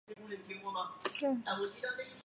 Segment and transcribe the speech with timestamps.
[0.07, 2.17] 王熙凤是王子胜的女儿。